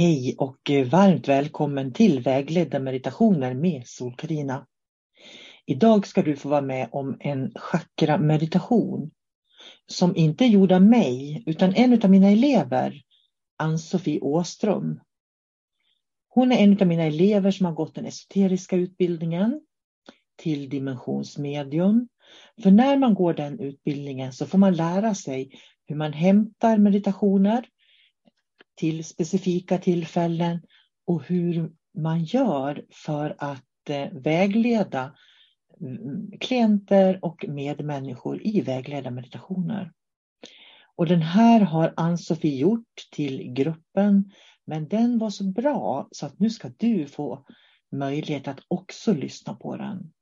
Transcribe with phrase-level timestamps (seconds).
[0.00, 4.66] Hej och eh, varmt välkommen till vägledda meditationer med Sol-Karina.
[5.66, 9.10] Idag ska du få vara med om en chakra-meditation
[9.86, 13.02] som inte är gjord av mig utan en av mina elever,
[13.58, 15.00] Ann-Sofie Åström.
[16.28, 19.60] Hon är en av mina elever som har gått den esoteriska utbildningen
[20.36, 22.08] till dimensionsmedium.
[22.62, 25.50] För när man går den utbildningen så får man lära sig
[25.86, 27.66] hur man hämtar meditationer
[28.80, 30.60] till specifika tillfällen
[31.06, 35.14] och hur man gör för att eh, vägleda
[35.80, 39.92] mm, klienter och medmänniskor i vägledda meditationer.
[40.96, 44.32] Och den här har Ann-Sofie gjort till gruppen,
[44.64, 47.44] men den var så bra så att nu ska du få
[47.92, 50.12] möjlighet att också lyssna på den.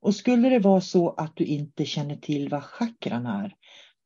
[0.00, 3.54] Och skulle det vara så att du inte känner till vad chakran är,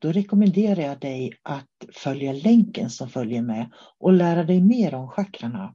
[0.02, 5.08] då rekommenderar jag dig att följa länken som följer med och lära dig mer om
[5.08, 5.74] chakrarna.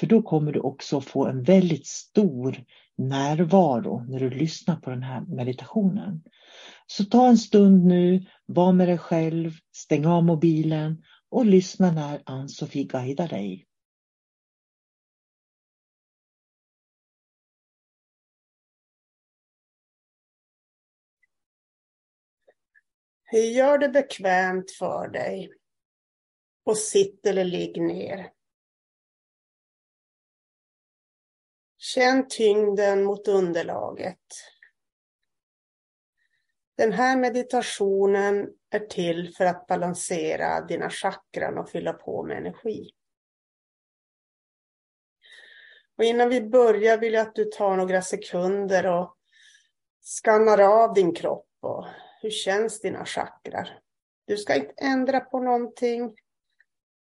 [0.00, 2.64] För då kommer du också få en väldigt stor
[2.98, 6.22] närvaro när du lyssnar på den här meditationen.
[6.86, 12.22] Så ta en stund nu, var med dig själv, stäng av mobilen och lyssna när
[12.24, 13.66] Ann-Sofie guidar dig.
[23.32, 25.52] Gör det bekvämt för dig.
[26.64, 28.32] Och sitt eller ligg ner.
[31.78, 34.18] Känn tyngden mot underlaget.
[36.76, 42.90] Den här meditationen är till för att balansera dina chakran och fylla på med energi.
[45.96, 49.16] Och innan vi börjar vill jag att du tar några sekunder och
[50.00, 51.86] skannar av din kropp och
[52.22, 53.78] hur känns dina chakrar?
[54.26, 56.14] Du ska inte ändra på någonting,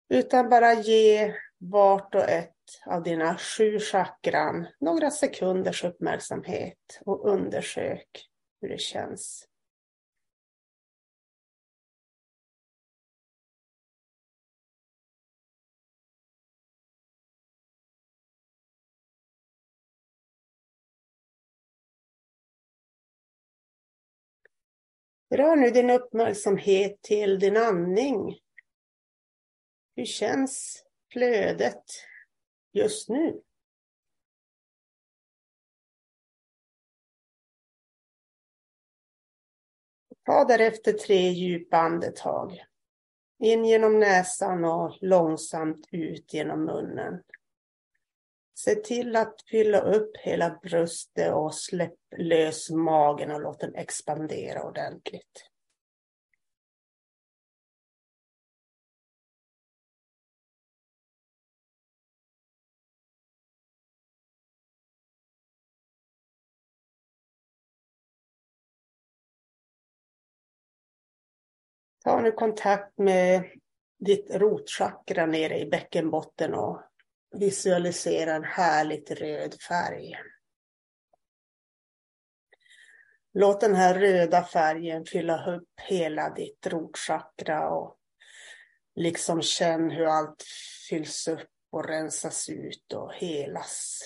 [0.08, 2.54] utan bara ge vart och ett
[2.86, 8.28] av dina sju chakran några sekunders uppmärksamhet och undersök
[8.60, 9.48] hur det känns.
[25.34, 28.38] Rör nu din uppmärksamhet till din andning.
[29.96, 31.84] Hur känns flödet
[32.72, 33.42] just nu?
[40.24, 42.64] Ta därefter tre djupa andetag.
[43.38, 47.22] In genom näsan och långsamt ut genom munnen.
[48.54, 54.62] Se till att fylla upp hela bröstet och släpp lös magen och låt den expandera
[54.62, 55.50] ordentligt.
[72.04, 73.44] Ta nu kontakt med
[73.98, 76.82] ditt rotchakra nere i bäckenbotten och
[77.38, 80.14] visualisera en härligt röd färg.
[83.32, 87.96] Låt den här röda färgen fylla upp hela ditt rotchakra och
[88.94, 90.44] liksom känn hur allt
[90.88, 94.00] fylls upp och rensas ut och helas.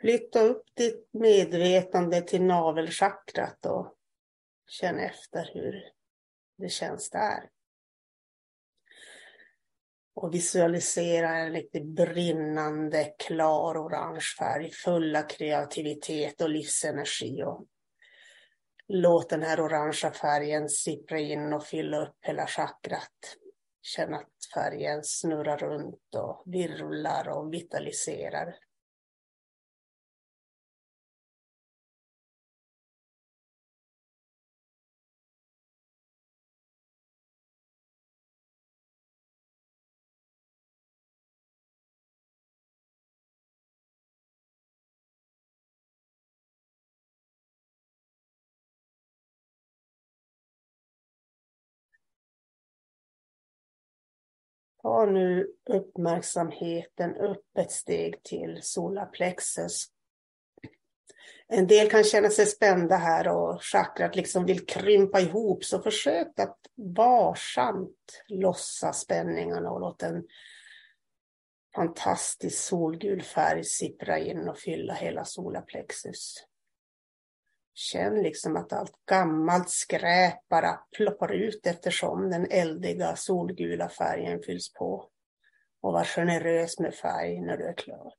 [0.00, 3.94] Flytta upp ditt medvetande till navelchakrat och
[4.66, 5.82] känn efter hur
[6.58, 7.50] det känns där.
[10.14, 17.42] Och visualisera en riktigt brinnande klar orange färg full av kreativitet och livsenergi.
[17.42, 17.66] Och
[18.88, 23.36] låt den här orangea färgen sippra in och fylla upp hela chakrat.
[23.82, 28.56] Känn att färgen snurrar runt och virvlar och vitaliserar.
[54.82, 59.86] Ta nu uppmärksamheten upp ett steg till solarplexus.
[61.48, 66.38] En del kan känna sig spända här och chakrat liksom vill krympa ihop, så försök
[66.38, 66.58] att
[66.96, 70.26] varsamt lossa spänningarna och låt en
[71.74, 76.34] fantastisk solgul färg sippra in och fylla hela solarplexus.
[77.78, 84.72] Känn liksom att allt gammalt skräp bara ploppar ut eftersom den eldiga solgula färgen fylls
[84.72, 85.10] på.
[85.80, 88.12] Och var generös med färg när du är klar.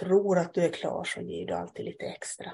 [0.00, 2.52] Tror att du är klar så ger du alltid lite extra.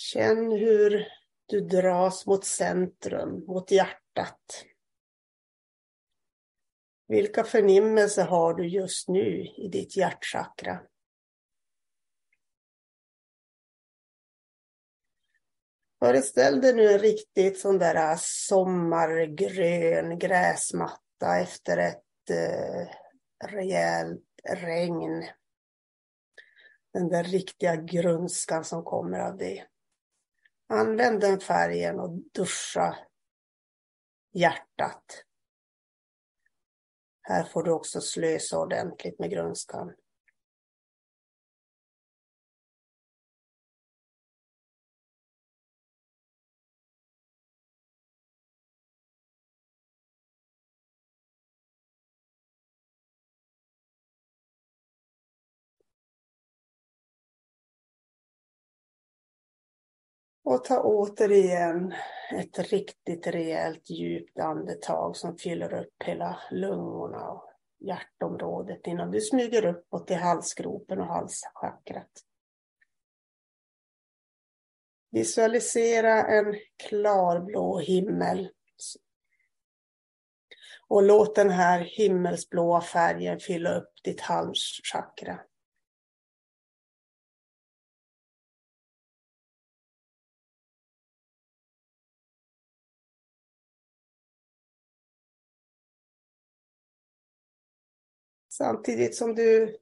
[0.00, 1.06] Känn hur
[1.46, 4.64] du dras mot centrum, mot hjärtat.
[7.08, 10.80] Vilka förnimmelser har du just nu i ditt hjärtchakra?
[15.98, 22.88] Föreställ dig nu en riktigt sån där äh, sommargrön gräsmatta efter ett eh,
[23.48, 25.24] rejält regn.
[26.92, 29.69] Den där riktiga grönskan som kommer av det.
[30.72, 32.96] Använd den färgen och duscha
[34.32, 35.24] hjärtat.
[37.22, 39.94] Här får du också slösa ordentligt med grönskan.
[60.50, 61.94] Och ta återigen
[62.34, 69.66] ett riktigt rejält djupt andetag som fyller upp hela lungorna och hjärtområdet innan du smyger
[69.66, 72.10] uppåt i halsgropen och halschakrat.
[75.10, 76.54] Visualisera en
[76.88, 78.50] klarblå himmel.
[80.88, 85.40] Och låt den här himmelsblåa färgen fylla upp ditt halschakra.
[98.52, 99.78] Samtidigt som du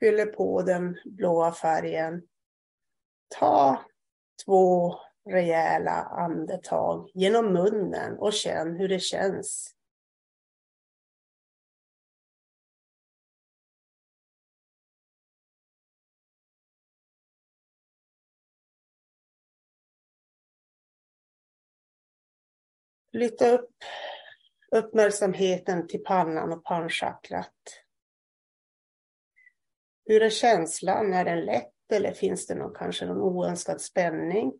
[0.00, 2.22] fyller på den blåa färgen.
[3.28, 3.84] Ta
[4.44, 4.94] två
[5.30, 9.74] rejäla andetag genom munnen och känn hur det känns.
[23.12, 23.70] Flytta upp
[24.72, 27.54] uppmärksamheten till pannan och pannchakrat.
[30.04, 31.12] Hur är känslan?
[31.12, 34.52] Är den lätt eller finns det någon, kanske någon oönskad spänning?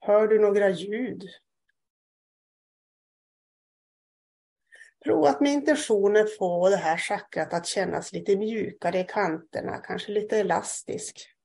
[0.00, 1.24] Hör du några ljud?
[5.04, 10.12] Prova att med intentionen få det här chakrat att kännas lite mjukare i kanterna, kanske
[10.12, 11.36] lite elastisk.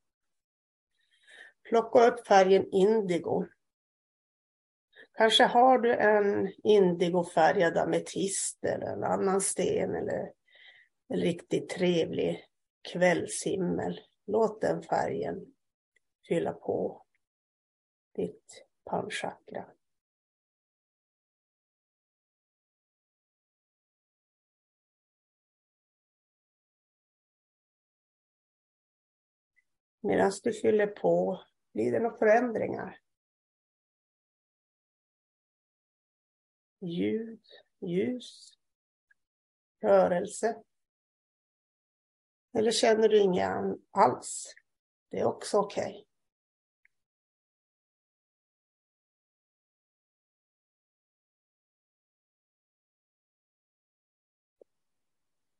[1.70, 3.46] Plocka upp färgen indigo.
[5.18, 10.32] Kanske har du en indigofärgad ametist eller en annan sten eller
[11.08, 12.46] en riktigt trevlig
[12.92, 14.00] kvällshimmel.
[14.26, 15.56] Låt den färgen
[16.28, 17.06] fylla på
[18.16, 19.66] ditt panchakra.
[30.02, 31.42] Medan du fyller på
[31.74, 33.05] blir det några förändringar.
[36.86, 37.42] Ljud,
[37.82, 38.58] ljus,
[39.82, 40.56] rörelse.
[42.58, 44.56] Eller känner du inga alls?
[45.12, 45.84] Det är också okej.
[45.84, 46.06] Okay.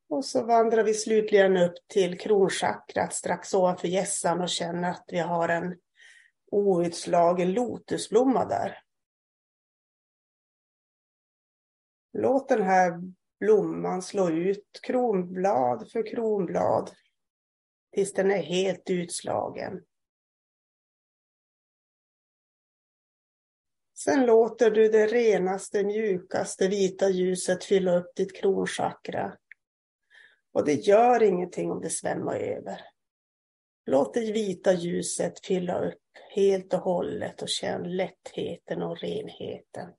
[0.08, 5.18] Och så vandrar vi slutligen upp till kronchakrat strax ovanför hjässan och känner att vi
[5.18, 5.78] har en
[6.50, 8.85] outslagen lotusblomma där.
[12.18, 13.00] Låt den här
[13.40, 16.90] blomman slå ut kronblad för kronblad
[17.92, 19.84] tills den är helt utslagen.
[23.94, 29.36] Sen låter du det renaste, mjukaste vita ljuset fylla upp ditt kronchakra.
[30.52, 32.80] Och det gör ingenting om det svämmar över.
[33.86, 36.02] Låt det vita ljuset fylla upp
[36.34, 39.92] helt och hållet och känn lättheten och renheten.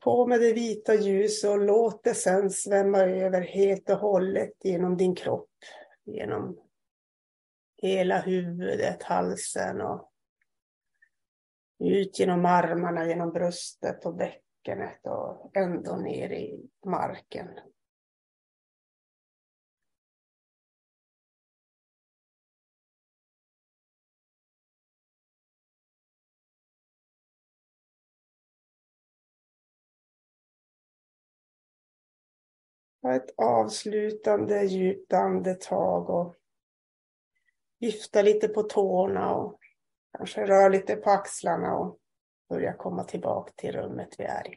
[0.00, 4.96] På med det vita ljuset och låt det sen svämma över helt och hållet genom
[4.96, 5.50] din kropp.
[6.04, 6.58] Genom
[7.82, 10.12] hela huvudet, halsen och
[11.78, 17.48] ut genom armarna, genom bröstet och bäckenet och ändå ner i marken.
[33.06, 36.34] Ta ett avslutande djupt andetag och
[37.78, 39.60] vifta lite på tårna och
[40.16, 41.98] kanske rör lite på axlarna och
[42.48, 44.56] börja komma tillbaka till rummet vi är i.